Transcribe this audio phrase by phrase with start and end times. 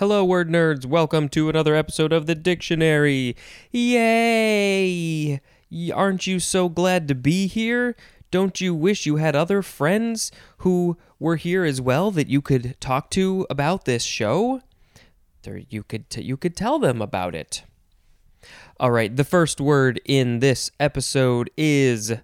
[0.00, 0.86] Hello, word nerds.
[0.86, 3.36] Welcome to another episode of the dictionary.
[3.70, 5.42] Yay!
[5.92, 7.94] Aren't you so glad to be here?
[8.30, 12.80] Don't you wish you had other friends who were here as well that you could
[12.80, 14.62] talk to about this show?
[15.46, 17.64] Or you could t- you could tell them about it.
[18.78, 22.14] All right, the first word in this episode is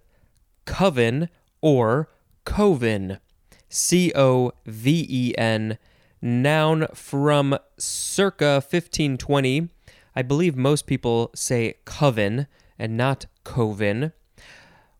[0.64, 1.28] coven
[1.60, 2.08] or
[2.46, 3.18] coven.
[3.68, 5.76] C O V E N.
[6.26, 9.68] Noun from circa 1520.
[10.16, 14.12] I believe most people say coven and not coven.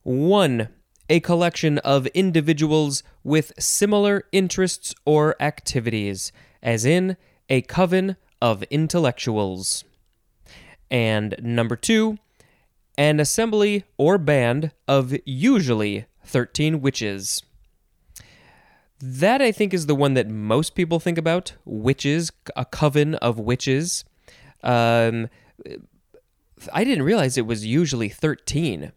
[0.04, 0.68] 1.
[1.10, 6.30] A collection of individuals with similar interests or activities,
[6.62, 7.16] as in
[7.50, 9.82] a coven of intellectuals.
[10.92, 12.18] And number 2.
[12.96, 17.42] An assembly or band of usually 13 witches.
[19.00, 23.38] That I think is the one that most people think about witches, a coven of
[23.38, 24.04] witches.
[24.62, 25.28] Um,
[26.72, 28.92] I didn't realize it was usually 13.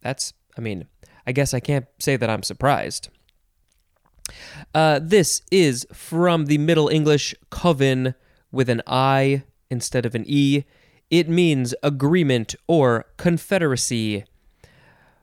[0.00, 0.86] That's, I mean,
[1.26, 3.08] I guess I can't say that I'm surprised.
[4.74, 8.14] Uh, this is from the Middle English coven
[8.50, 10.64] with an I instead of an E.
[11.10, 14.24] It means agreement or confederacy.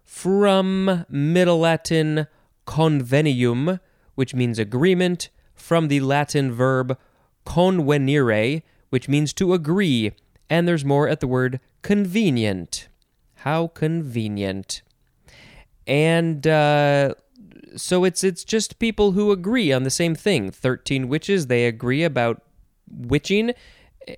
[0.05, 2.27] From Middle Latin
[2.65, 3.79] convenium,
[4.19, 6.97] which means agreement, from the Latin verb
[7.45, 10.11] convenire, which means to agree,
[10.49, 12.89] and there's more at the word convenient.
[13.45, 14.81] How convenient.
[15.87, 17.13] And uh,
[17.77, 20.51] so it's it's just people who agree on the same thing.
[20.51, 22.41] 13 witches, they agree about
[22.91, 23.53] witching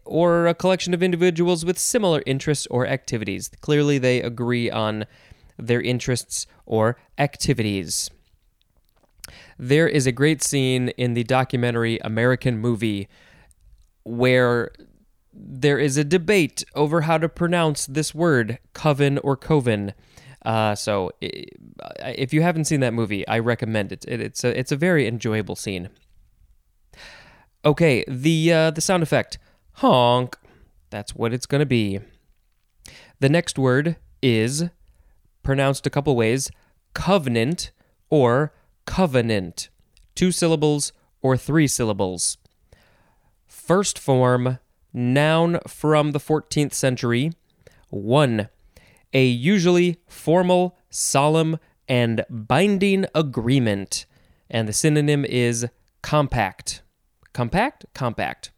[0.04, 3.52] or a collection of individuals with similar interests or activities.
[3.62, 5.06] Clearly they agree on
[5.60, 8.10] their interests or activities.
[9.62, 13.08] There is a great scene in the documentary American Movie
[14.02, 14.72] where
[15.32, 19.94] there is a debate over how to pronounce this word, coven or coven.
[20.44, 24.04] Uh, so, if you haven't seen that movie, I recommend it.
[24.08, 25.90] it it's a it's a very enjoyable scene.
[27.64, 29.38] Okay, the uh, the sound effect
[29.74, 30.38] honk.
[30.90, 32.00] That's what it's gonna be.
[33.20, 34.64] The next word is
[35.44, 36.50] pronounced a couple ways:
[36.96, 37.70] covenant
[38.10, 38.54] or
[38.92, 39.70] covenant.
[40.16, 40.92] Two syllables
[41.22, 42.38] or three syllables.
[43.48, 44.60] First form,
[44.92, 47.32] noun from the 14th century.
[47.90, 48.50] 1.
[49.14, 51.58] A usually formal, solemn,
[51.88, 54.06] and binding agreement.
[54.50, 55.68] And the synonym is
[56.02, 56.82] compact.
[57.32, 57.86] Compact?
[57.94, 58.52] Compact.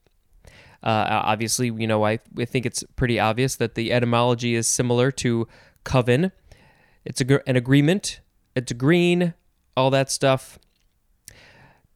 [0.81, 5.11] Uh, obviously, you know, I, I think it's pretty obvious that the etymology is similar
[5.11, 5.47] to
[5.83, 6.31] coven.
[7.05, 8.19] It's a, an agreement,
[8.55, 9.35] it's agreeing,
[9.75, 10.59] all that stuff.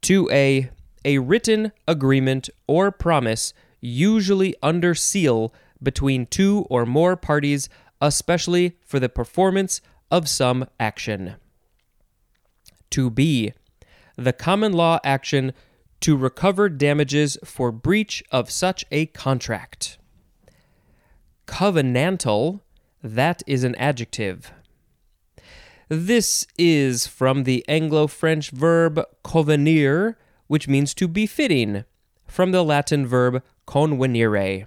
[0.00, 0.70] to a
[1.04, 5.52] a written agreement or promise usually under seal
[5.82, 7.68] between two or more parties
[8.00, 9.80] especially for the performance
[10.10, 11.34] of some action
[12.90, 13.52] 2b
[14.16, 15.52] the common law action
[16.00, 19.98] to recover damages for breach of such a contract
[21.46, 22.60] covenantal
[23.02, 24.52] that is an adjective
[25.88, 30.16] this is from the Anglo French verb convenir,
[30.46, 31.84] which means to be fitting,
[32.26, 34.66] from the Latin verb convenire.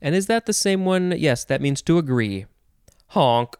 [0.00, 1.14] And is that the same one?
[1.16, 2.46] Yes, that means to agree.
[3.08, 3.56] Honk.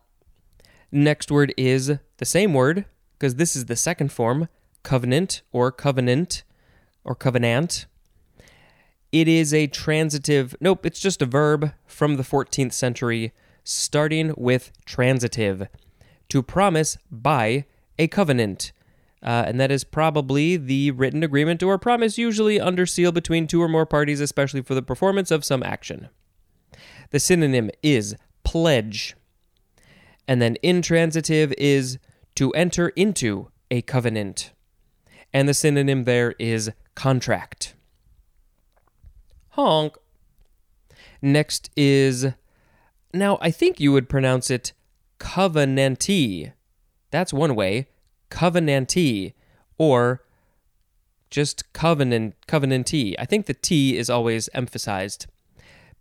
[0.91, 2.87] Next word is the same word,
[3.19, 4.49] because this is the second form,
[4.83, 6.43] covenant or covenant
[7.05, 7.87] or covenant.
[9.13, 13.33] It is a transitive, nope, it's just a verb from the 14th century,
[13.65, 15.69] starting with transitive
[16.33, 17.67] to promise by
[17.99, 18.73] a covenant.
[19.23, 23.63] Uh, and that is probably the written agreement or promise, usually under seal between two
[23.63, 26.09] or more parties, especially for the performance of some action.
[27.11, 29.15] The synonym is pledge.
[30.27, 31.99] And then intransitive is
[32.37, 34.53] to enter into a covenant.
[35.35, 37.75] And the synonym there is contract.
[39.51, 39.99] Honk.
[41.21, 42.29] Next is,
[43.13, 44.73] now I think you would pronounce it
[45.23, 46.53] covenantee.
[47.13, 47.87] That's one way,
[48.29, 49.35] covenantee,
[49.79, 50.25] or
[51.31, 53.15] just covenant covenantee.
[53.19, 55.27] I think the T is always emphasized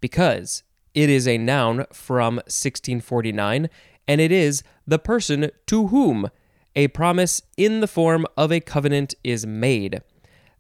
[0.01, 0.63] because
[0.95, 3.69] it is a noun from 1649
[4.07, 6.29] and it is the person to whom
[6.75, 10.01] a promise in the form of a covenant is made.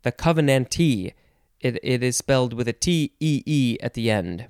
[0.03, 1.13] The covenantee,
[1.59, 4.47] it, it is spelled with a T E E at the end.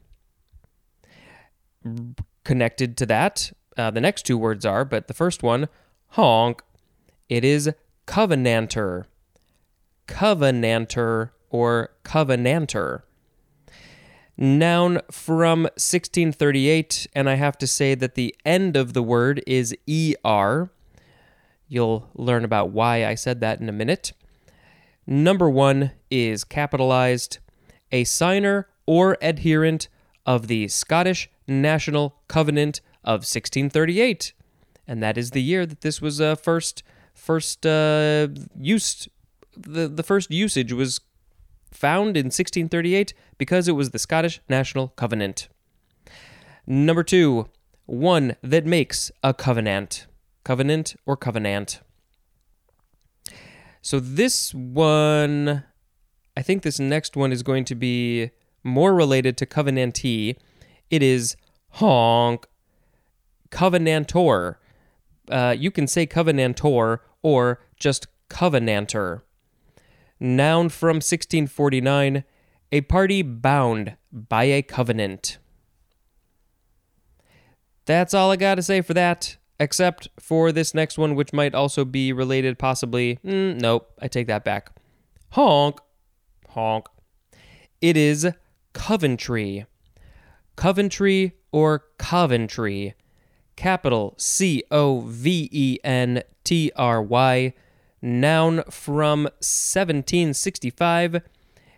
[2.43, 5.67] Connected to that, uh, the next two words are, but the first one,
[6.09, 6.61] honk,
[7.29, 7.71] it is
[8.05, 9.05] covenanter.
[10.07, 13.03] Covenanter or covenanter.
[14.37, 19.75] Noun from 1638, and I have to say that the end of the word is
[19.87, 20.71] ER.
[21.67, 24.13] You'll learn about why I said that in a minute.
[25.05, 27.39] Number one is capitalized,
[27.91, 29.87] a signer or adherent
[30.25, 34.33] of the Scottish National Covenant of 1638.
[34.87, 36.83] And that is the year that this was uh, first
[37.13, 38.27] first uh,
[38.59, 39.09] used
[39.55, 41.01] the, the first usage was
[41.71, 45.47] found in 1638 because it was the Scottish National Covenant.
[46.67, 47.49] Number two,
[47.85, 50.07] one that makes a covenant.
[50.43, 51.81] Covenant or covenant.
[53.81, 55.63] So this one,
[56.37, 58.31] I think this next one is going to be
[58.63, 60.37] more related to covenantee.
[60.89, 61.35] It is
[61.69, 62.45] honk,
[63.51, 64.55] covenantor.
[65.29, 69.21] Uh, you can say covenantor or just covenanter.
[70.19, 72.23] Noun from 1649,
[72.71, 75.37] a party bound by a covenant.
[77.85, 81.55] That's all I got to say for that, except for this next one, which might
[81.55, 83.19] also be related, possibly.
[83.25, 84.71] Mm, nope, I take that back.
[85.31, 85.79] Honk.
[86.49, 86.87] Honk.
[87.81, 88.27] It is
[88.73, 89.65] Coventry.
[90.55, 92.93] Coventry or Coventry.
[93.61, 97.53] Capital C O V E N T R Y.
[98.01, 101.21] Noun from 1765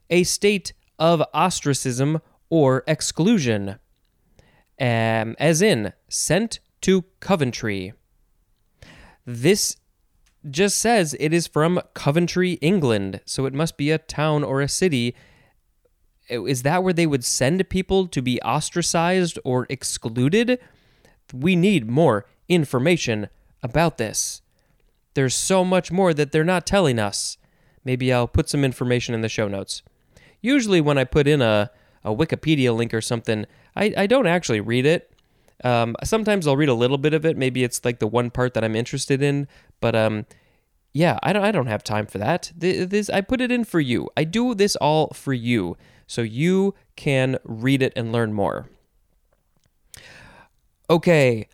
[0.10, 3.80] a state of ostracism or exclusion,
[4.80, 7.92] um, as in sent to Coventry.
[9.26, 9.76] This
[10.50, 14.70] just says it is from Coventry, England, so it must be a town or a
[14.70, 15.16] city.
[16.30, 20.60] Is that where they would send people to be ostracized or excluded?
[21.34, 23.28] We need more information
[23.62, 24.42] about this.
[25.16, 27.38] There's so much more that they're not telling us.
[27.84, 29.84] Maybe I'll put some information in the show notes
[30.44, 31.72] usually when I put in a,
[32.04, 35.10] a Wikipedia link or something, I, I don't actually read it.
[35.64, 37.36] Um, sometimes I'll read a little bit of it.
[37.36, 39.48] Maybe it's like the one part that I'm interested in.
[39.80, 40.28] But um,
[40.92, 42.52] yeah, I don't I don't have time for that.
[42.56, 44.10] This I put it in for you.
[44.16, 48.68] I do this all for you, so you can read it and learn more.
[50.90, 51.48] Okay,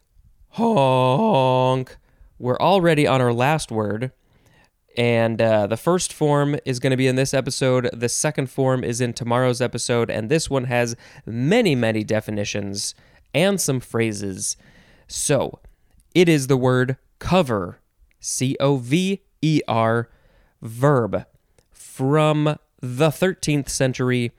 [0.50, 1.98] honk.
[2.40, 4.12] We're already on our last word.
[4.98, 7.90] And uh, the first form is going to be in this episode.
[7.94, 10.10] The second form is in tomorrow's episode.
[10.10, 10.96] And this one has
[11.26, 12.96] many, many definitions
[13.34, 14.58] and some phrases.
[15.08, 15.60] So
[16.16, 17.80] it is the word cover,
[18.20, 20.10] C O V E R,
[20.62, 21.26] verb
[21.72, 24.32] from the 13th century,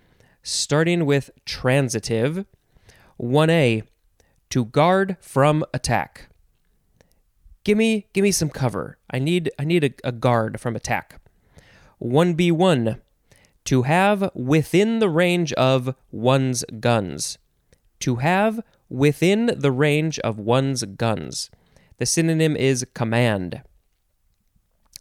[0.43, 2.45] starting with transitive.
[3.21, 3.85] 1a,
[4.50, 6.31] to guard from attack
[7.64, 8.99] give me give me some cover.
[9.11, 11.20] I need I need a, a guard from attack.
[12.02, 13.00] 1b1
[13.67, 17.38] to have within the range of one's guns.
[18.00, 21.50] To have within the range of one's guns.
[21.99, 23.62] The synonym is command.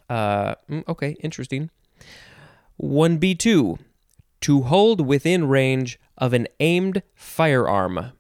[0.10, 1.70] Uh, mm, okay, interesting.
[2.82, 3.80] 1b2
[4.42, 8.12] to hold within range of an aimed firearm.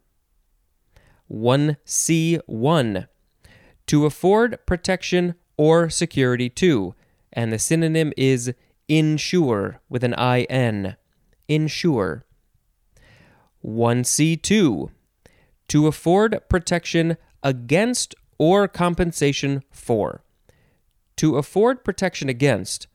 [1.31, 3.07] 1c1
[3.87, 6.95] to afford protection or security to,
[7.33, 8.53] and the synonym is
[8.87, 10.95] insure with an IN.
[11.47, 12.25] Insure.
[13.65, 14.89] 1C2.
[15.67, 20.23] To afford protection against or compensation for.
[21.17, 22.87] To afford protection against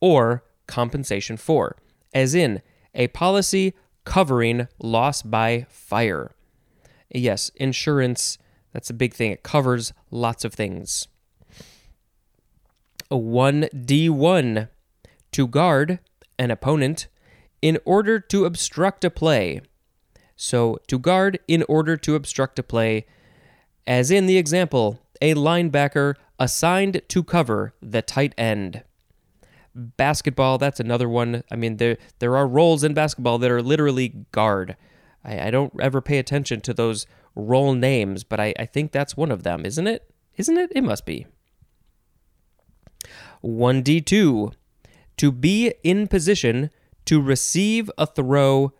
[0.00, 1.76] or compensation for,
[2.12, 2.62] as in
[2.94, 3.74] a policy
[4.04, 6.32] covering loss by fire.
[7.10, 8.38] Yes, insurance
[8.72, 9.32] that's a big thing.
[9.32, 11.08] It covers lots of things.
[13.10, 14.68] A 1d1
[15.32, 15.98] to guard
[16.38, 17.08] an opponent
[17.60, 19.60] in order to obstruct a play.
[20.36, 23.06] So, to guard in order to obstruct a play,
[23.86, 28.82] as in the example, a linebacker assigned to cover the tight end.
[29.74, 31.42] Basketball, that's another one.
[31.50, 34.76] I mean, there there are roles in basketball that are literally guard.
[35.24, 39.16] I, I don't ever pay attention to those role names, but I, I think that's
[39.16, 40.10] one of them, isn't it?
[40.36, 40.72] Isn't it?
[40.74, 41.26] It must be.
[43.44, 44.52] 1d2.
[45.16, 46.70] To be in position
[47.04, 48.72] to receive a throw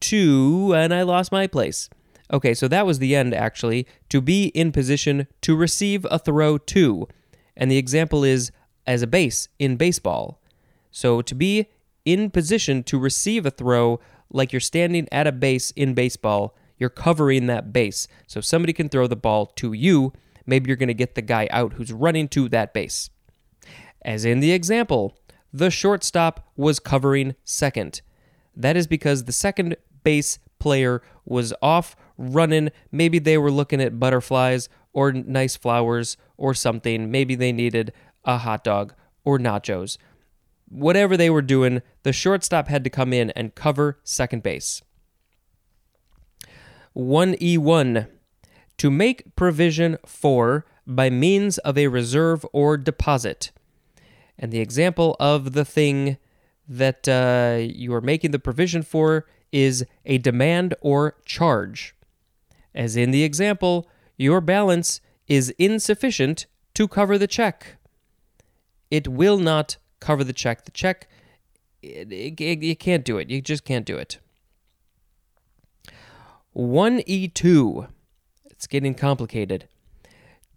[0.00, 1.88] to, and I lost my place.
[2.32, 3.86] Okay, so that was the end actually.
[4.08, 7.08] To be in position to receive a throw to.
[7.56, 8.52] And the example is
[8.86, 10.40] as a base in baseball.
[10.90, 11.66] So to be
[12.04, 16.88] in position to receive a throw like you're standing at a base in baseball you're
[16.88, 18.08] covering that base.
[18.26, 20.12] So if somebody can throw the ball to you.
[20.46, 23.10] Maybe you're going to get the guy out who's running to that base.
[24.02, 25.16] As in the example,
[25.52, 28.00] the shortstop was covering second.
[28.56, 32.70] That is because the second base player was off running.
[32.90, 37.10] Maybe they were looking at butterflies or nice flowers or something.
[37.10, 37.92] Maybe they needed
[38.24, 39.98] a hot dog or nachos.
[40.70, 44.82] Whatever they were doing, the shortstop had to come in and cover second base.
[46.96, 48.08] 1E1
[48.78, 53.52] to make provision for by means of a reserve or deposit.
[54.38, 56.16] And the example of the thing
[56.66, 61.94] that uh, you are making the provision for is a demand or charge.
[62.74, 67.76] As in the example, your balance is insufficient to cover the check.
[68.90, 70.64] It will not cover the check.
[70.64, 71.08] The check,
[71.82, 73.30] it, it, it, you can't do it.
[73.30, 74.18] You just can't do it.
[76.56, 77.88] 1E2.
[78.46, 79.68] It's getting complicated.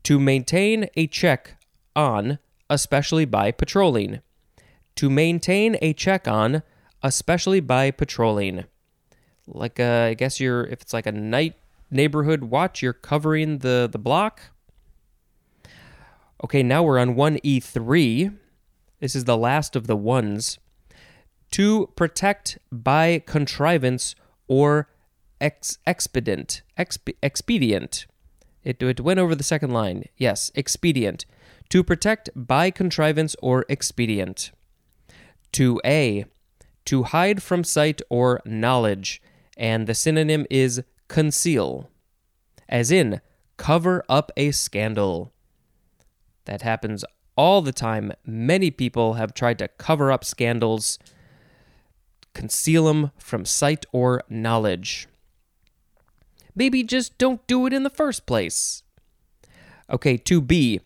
[0.03, 1.57] To maintain a check
[1.95, 4.21] on, especially by patrolling.
[4.95, 6.63] To maintain a check on,
[7.01, 8.65] especially by patrolling.
[9.47, 11.55] Like, uh, I guess you're, if it's like a night
[11.91, 14.41] neighborhood watch, you're covering the, the block.
[16.43, 18.37] Okay, now we're on 1E3.
[19.03, 20.59] This is the last of the ones.
[21.51, 24.15] To protect by contrivance
[24.47, 24.87] or
[25.41, 26.61] ex- expedient.
[26.79, 28.05] Exp- expedient.
[28.63, 30.05] It, it went over the second line.
[30.15, 31.25] Yes, expedient.
[31.67, 34.53] To protect by contrivance or expedient.
[35.51, 36.23] To A.
[36.85, 39.21] To hide from sight or knowledge.
[39.57, 41.89] And the synonym is conceal.
[42.69, 43.19] As in,
[43.57, 45.33] cover up a scandal.
[46.45, 47.03] That happens
[47.35, 48.11] all the time.
[48.25, 50.99] Many people have tried to cover up scandals,
[52.33, 55.07] conceal them from sight or knowledge.
[56.55, 58.83] Maybe just don't do it in the first place.
[59.89, 60.81] Okay, to be,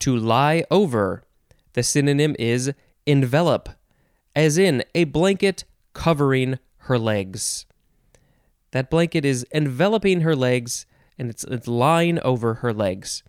[0.00, 1.22] to lie over.
[1.74, 2.72] The synonym is
[3.06, 3.68] envelop,
[4.34, 7.66] as in a blanket covering her legs.
[8.72, 10.86] That blanket is enveloping her legs
[11.18, 13.22] and it's, it's lying over her legs.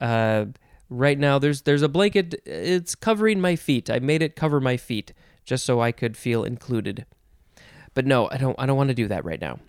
[0.00, 0.46] Uh,
[0.90, 3.88] right now there's there's a blanket it's covering my feet.
[3.88, 7.06] I made it cover my feet just so i could feel included.
[7.94, 9.60] But no i don't i don't want to do that right now.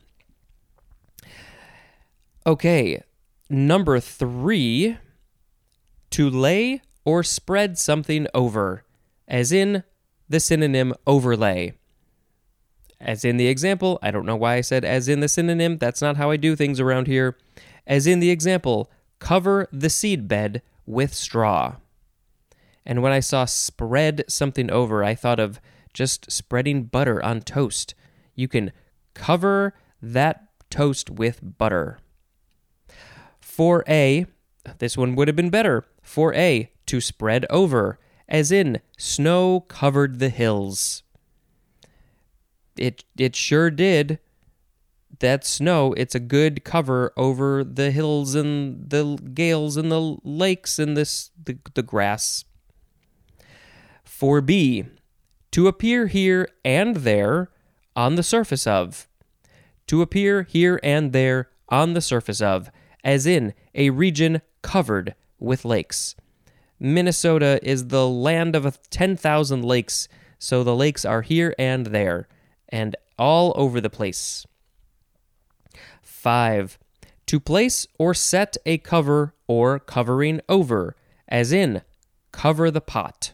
[2.46, 3.04] Okay
[3.50, 4.98] number 3
[6.10, 8.84] to lay or spread something over
[9.28, 9.84] as in
[10.30, 11.74] the synonym overlay.
[13.00, 16.02] As in the example i don't know why i said as in the synonym that's
[16.02, 17.38] not how i do things around here.
[17.86, 21.76] As in the example cover the seed bed with straw.
[22.86, 25.60] And when I saw spread something over, I thought of
[25.94, 27.94] just spreading butter on toast.
[28.36, 28.72] You can
[29.14, 32.00] cover that toast with butter.
[33.42, 34.28] 4a,
[34.80, 35.86] this one would have been better.
[36.06, 41.04] 4a, to spread over, as in snow covered the hills.
[42.78, 44.20] It it sure did
[45.22, 50.78] that snow, it's a good cover over the hills and the gales and the lakes
[50.78, 52.46] and this the, the grass.
[54.06, 54.90] 4b.
[55.52, 57.50] To appear here and there
[57.96, 59.08] on the surface of.
[59.88, 62.70] To appear here and there on the surface of,
[63.04, 66.16] as in a region covered with lakes.
[66.80, 70.08] Minnesota is the land of 10,000 lakes,
[70.40, 72.28] so the lakes are here and there,
[72.70, 74.46] and all over the place.
[76.22, 76.78] 5.
[77.26, 80.96] To place or set a cover or covering over,
[81.28, 81.82] as in
[82.32, 83.34] cover the pot.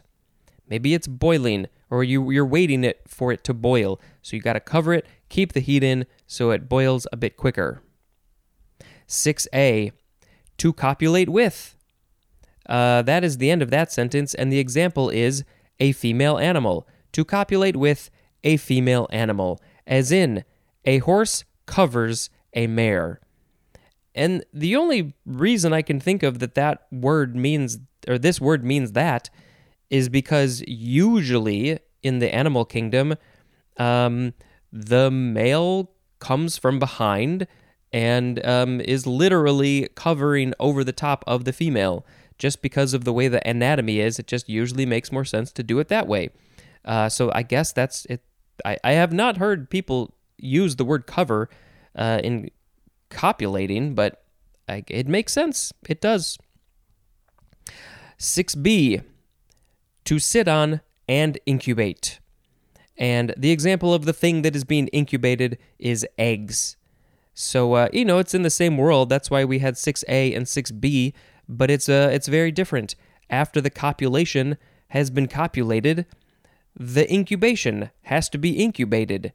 [0.66, 4.54] Maybe it's boiling or you, you're waiting it for it to boil, so you got
[4.54, 7.82] to cover it, keep the heat in so it boils a bit quicker.
[9.06, 9.92] 6a.
[10.56, 11.76] To copulate with.
[12.66, 15.44] Uh, that is the end of that sentence, and the example is
[15.78, 16.88] a female animal.
[17.12, 18.10] To copulate with
[18.44, 20.44] a female animal, as in
[20.84, 23.20] a horse covers a mare.
[24.14, 28.64] And the only reason I can think of that that word means, or this word
[28.64, 29.30] means that,
[29.90, 33.14] is because usually in the animal kingdom,
[33.76, 34.34] um,
[34.72, 37.46] the male comes from behind
[37.92, 42.04] and um, is literally covering over the top of the female.
[42.38, 45.62] Just because of the way the anatomy is, it just usually makes more sense to
[45.62, 46.30] do it that way.
[46.84, 48.22] Uh, so I guess that's it.
[48.64, 51.48] I, I have not heard people use the word cover
[51.98, 52.50] uh, in
[53.10, 54.22] copulating, but
[54.68, 55.72] I, it makes sense.
[55.88, 56.38] It does.
[58.18, 59.02] 6b,
[60.04, 62.20] to sit on and incubate.
[62.96, 66.76] And the example of the thing that is being incubated is eggs.
[67.34, 69.08] So, uh, you know, it's in the same world.
[69.08, 71.12] That's why we had 6a and 6b,
[71.48, 72.96] but it's, uh, it's very different.
[73.30, 74.56] After the copulation
[74.88, 76.06] has been copulated,
[76.74, 79.32] the incubation has to be incubated.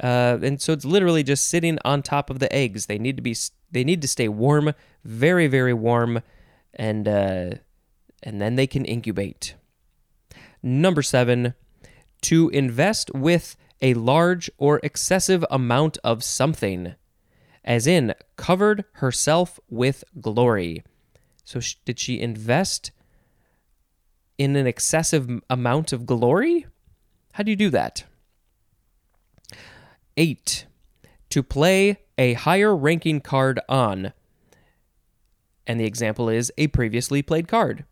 [0.00, 2.86] Uh, and so it's literally just sitting on top of the eggs.
[2.86, 3.36] They need to be
[3.70, 4.72] they need to stay warm,
[5.04, 6.22] very very warm,
[6.74, 7.50] and uh,
[8.22, 9.54] and then they can incubate.
[10.62, 11.54] Number seven,
[12.22, 16.94] to invest with a large or excessive amount of something,
[17.64, 20.82] as in covered herself with glory.
[21.44, 22.90] So sh- did she invest
[24.38, 26.66] in an excessive amount of glory?
[27.32, 28.04] How do you do that?
[30.20, 30.66] 8.
[31.30, 34.12] To play a higher ranking card on,
[35.66, 37.86] and the example is a previously played card.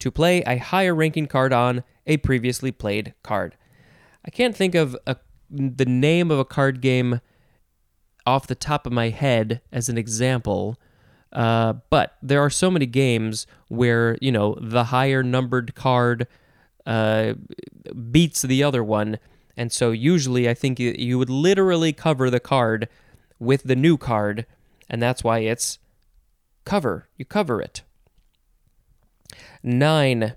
[0.00, 3.56] To play a higher ranking card on a previously played card.
[4.24, 5.16] I can't think of a,
[5.48, 7.20] the name of a card game
[8.26, 10.80] off the top of my head as an example,
[11.32, 16.26] uh, but there are so many games where, you know, the higher numbered card
[16.86, 17.34] uh,
[18.10, 19.18] beats the other one
[19.58, 22.88] and so usually I think you, would literally cover the card
[23.40, 24.46] with the new card,
[24.88, 25.80] and that's why it's
[26.64, 27.08] cover.
[27.16, 27.82] You cover it.
[29.60, 30.36] Nine,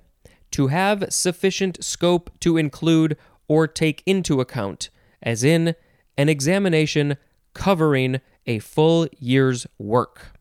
[0.49, 3.15] to have sufficient scope to include
[3.47, 4.89] or take into account,
[5.21, 5.75] as in
[6.17, 7.15] an examination
[7.53, 10.33] covering a full year's work.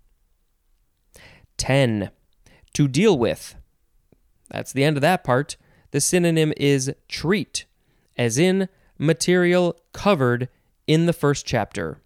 [1.59, 2.11] 10.
[2.73, 3.57] To deal with.
[4.51, 5.59] That's the end of that part.
[5.91, 7.67] The synonym is treat
[8.17, 10.49] as in material covered
[10.87, 12.03] in the first chapter.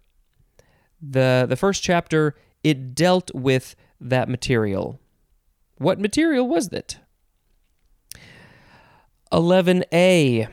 [1.01, 4.99] The, the first chapter, it dealt with that material.
[5.77, 6.99] What material was it?
[9.31, 10.47] 11a.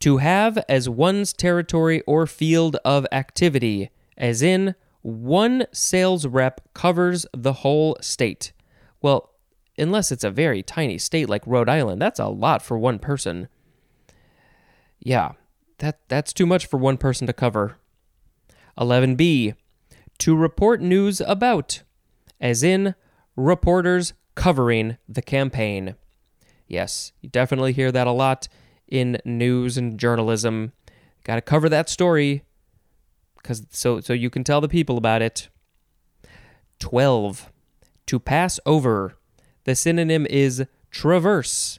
[0.00, 7.26] To have as one's territory or field of activity, as in, one sales rep covers
[7.32, 8.52] the whole state.
[9.02, 9.34] Well,
[9.76, 13.48] unless it's a very tiny state like Rhode Island, that's a lot for one person.
[15.08, 15.32] Yeah,
[15.78, 17.78] that that's too much for one person to cover.
[18.78, 19.54] 11b.
[20.18, 21.82] To report news about,
[22.42, 22.94] as in
[23.34, 25.94] reporters covering the campaign.
[26.66, 28.48] Yes, you definitely hear that a lot
[28.86, 30.72] in news and journalism.
[31.24, 32.42] Got to cover that story
[33.42, 35.48] cuz so so you can tell the people about it.
[36.80, 37.50] 12.
[38.04, 39.16] To pass over.
[39.64, 41.78] The synonym is traverse,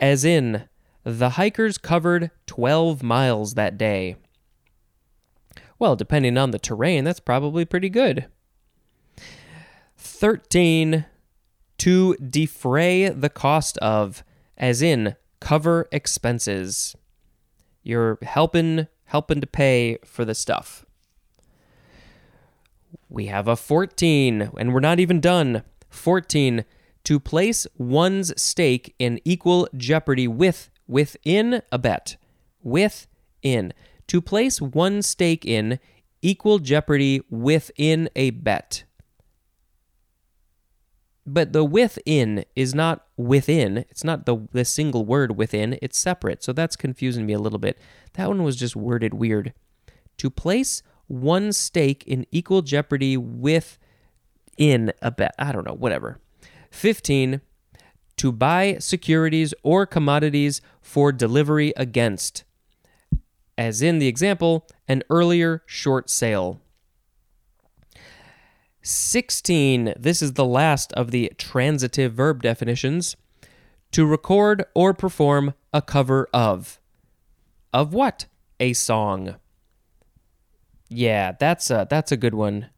[0.00, 0.66] as in
[1.06, 4.16] the hikers covered 12 miles that day.
[5.78, 8.26] Well, depending on the terrain, that's probably pretty good.
[9.96, 11.06] 13.
[11.78, 14.24] To defray the cost of,
[14.56, 16.96] as in cover expenses.
[17.84, 20.84] You're helping helping to pay for the stuff.
[23.08, 25.62] We have a 14, and we're not even done.
[25.88, 26.64] 14.
[27.04, 32.16] To place one's stake in equal jeopardy with within a bet.
[32.62, 33.72] Within.
[34.08, 35.78] To place one stake in
[36.22, 38.84] equal jeopardy within a bet.
[41.26, 43.78] But the within is not within.
[43.90, 45.76] It's not the, the single word within.
[45.82, 46.44] It's separate.
[46.44, 47.78] So that's confusing me a little bit.
[48.12, 49.52] That one was just worded weird.
[50.18, 55.34] To place one stake in equal jeopardy within a bet.
[55.38, 56.20] I don't know, whatever.
[56.70, 57.40] 15
[58.26, 62.42] to buy securities or commodities for delivery against,
[63.56, 66.60] as in the example, an earlier short sale.
[68.82, 69.94] 16.
[69.96, 73.14] This is the last of the transitive verb definitions.
[73.92, 76.80] To record or perform a cover of.
[77.72, 78.26] Of what?
[78.58, 79.36] A song.
[80.88, 82.70] Yeah, that's a that's a good one.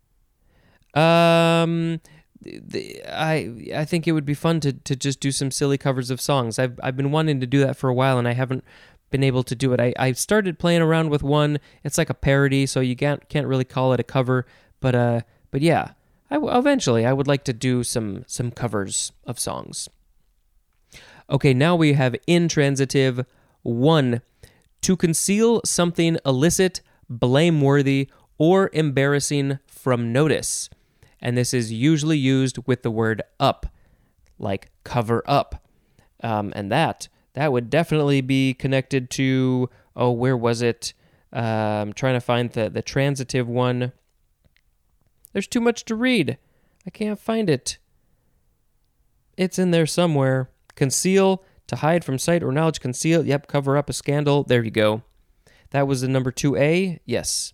[0.93, 2.03] Um
[2.40, 6.11] the, I I think it would be fun to to just do some silly covers
[6.11, 6.59] of songs.
[6.59, 8.64] I've I've been wanting to do that for a while and I haven't
[9.11, 9.81] been able to do it.
[9.81, 11.59] I, I started playing around with one.
[11.83, 14.46] It's like a parody, so you can't can't really call it a cover.
[14.81, 15.20] But uh,
[15.51, 15.92] but yeah,
[16.31, 19.88] I eventually I would like to do some some covers of songs.
[21.31, 23.27] Okay, now we have intransitive
[23.62, 24.22] one
[24.81, 30.70] to conceal something illicit, blameworthy, or embarrassing from notice
[31.21, 33.67] and this is usually used with the word up,
[34.39, 35.67] like cover up.
[36.23, 40.95] Um, and that that would definitely be connected to oh, where was it?
[41.33, 43.93] I'm trying to find the the transitive one.
[45.33, 46.39] There's too much to read.
[46.87, 47.79] I can't find it.
[49.37, 50.51] It's in there somewhere.
[50.75, 52.81] Conceal to hide from sight or knowledge.
[52.81, 53.25] Conceal.
[53.25, 53.47] Yep.
[53.47, 54.43] Cover up a scandal.
[54.43, 55.03] There you go.
[55.71, 56.99] That was the number two A.
[57.05, 57.53] Yes.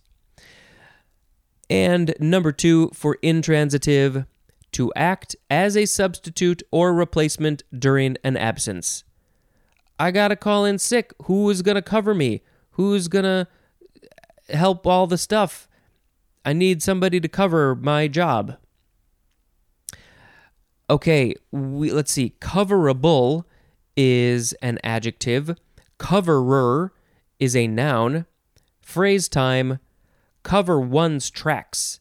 [1.69, 4.25] And number two, for intransitive,
[4.73, 9.03] to act as a substitute or replacement during an absence.
[9.97, 11.13] I gotta call in sick.
[11.23, 12.41] Who is gonna cover me?
[12.71, 13.47] Who's gonna
[14.49, 15.67] help all the stuff.
[16.43, 18.57] I need somebody to cover my job.
[20.89, 22.35] Okay, we, let's see.
[22.39, 23.45] Coverable
[23.97, 25.55] is an adjective.
[25.97, 26.91] Coverer
[27.39, 28.25] is a noun.
[28.81, 29.79] Phrase time
[30.45, 31.99] cover one's tracks.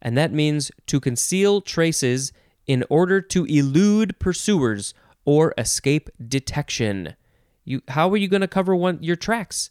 [0.00, 2.32] And that means to conceal traces
[2.68, 7.16] in order to elude pursuers or escape detection.
[7.64, 9.70] You how are you going to cover one your tracks?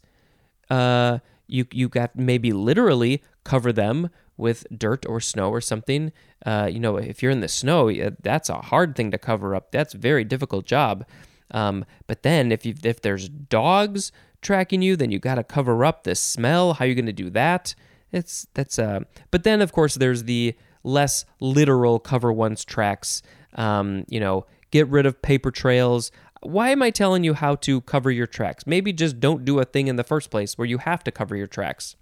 [0.68, 6.12] Uh you you got maybe literally cover them with dirt or snow or something.
[6.46, 7.90] Uh, you know, if you're in the snow,
[8.22, 9.72] that's a hard thing to cover up.
[9.72, 11.04] That's a very difficult job.
[11.50, 15.84] Um, but then if you if there's dogs tracking you, then you got to cover
[15.84, 16.74] up the smell.
[16.74, 17.74] How are you going to do that?
[18.12, 19.00] It's that's uh.
[19.30, 23.22] But then of course there's the less literal cover one's tracks.
[23.54, 26.10] Um, you know, get rid of paper trails.
[26.42, 28.66] Why am I telling you how to cover your tracks?
[28.66, 31.34] Maybe just don't do a thing in the first place where you have to cover
[31.36, 31.96] your tracks.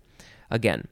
[0.51, 0.89] Again.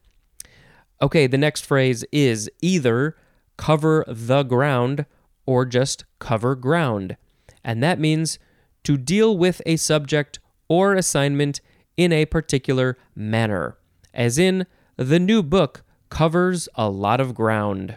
[1.02, 3.16] Okay, the next phrase is either
[3.56, 5.06] cover the ground
[5.44, 7.16] or just cover ground.
[7.62, 8.38] And that means
[8.84, 11.60] to deal with a subject or assignment
[11.96, 13.76] in a particular manner,
[14.12, 14.66] as in,
[14.96, 17.96] the new book covers a lot of ground.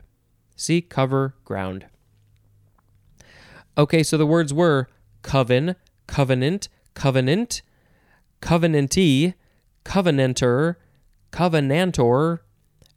[0.55, 1.85] See, cover ground.
[3.77, 4.87] Okay, so the words were
[5.21, 5.75] coven,
[6.07, 7.61] covenant, covenant,
[8.41, 9.35] covenantee,
[9.85, 10.75] covenanter,
[11.31, 12.39] covenantor,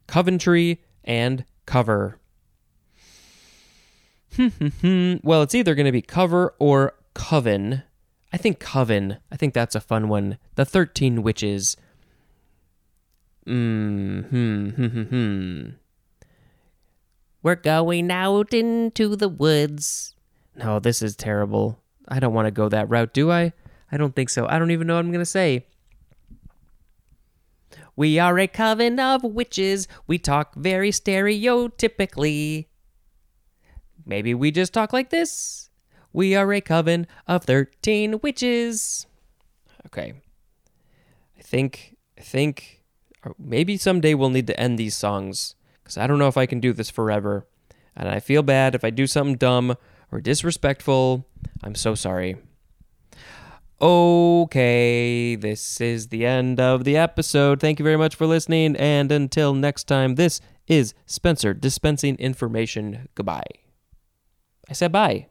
[0.07, 2.17] coventry, and cover.
[5.23, 7.83] well, it's either going to be cover or coven.
[8.33, 9.17] I think coven.
[9.31, 10.37] I think that's a fun one.
[10.55, 11.75] The 13 witches.
[13.45, 15.69] Hmm, hmm, hmm, hmm, hmm.
[17.43, 20.15] We're going out into the woods.
[20.55, 21.79] No, this is terrible.
[22.07, 23.53] I don't want to go that route, do I?
[23.91, 24.47] I don't think so.
[24.47, 25.65] I don't even know what I'm going to say.
[27.95, 29.87] We are a coven of witches.
[30.07, 32.67] We talk very stereotypically.
[34.05, 35.69] Maybe we just talk like this.
[36.13, 39.05] We are a coven of 13 witches.
[39.87, 40.13] Okay.
[41.37, 42.80] I think I think
[43.37, 46.59] maybe someday we'll need to end these songs cuz I don't know if I can
[46.59, 47.47] do this forever.
[47.95, 49.75] And I feel bad if I do something dumb
[50.11, 51.27] or disrespectful.
[51.63, 52.37] I'm so sorry.
[53.81, 57.59] Okay, this is the end of the episode.
[57.59, 58.75] Thank you very much for listening.
[58.75, 63.09] And until next time, this is Spencer dispensing information.
[63.15, 63.43] Goodbye.
[64.69, 65.30] I said bye.